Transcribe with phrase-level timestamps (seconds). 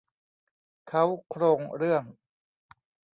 [0.87, 2.03] เค้าโครงเรื่อง